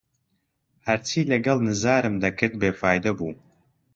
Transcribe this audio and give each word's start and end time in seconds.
هەرچی 0.87 1.21
لەگەڵ 1.31 1.57
نزارم 1.67 2.15
دەکرد، 2.23 2.53
بێفایدە 2.61 3.11
بوو 3.17 3.31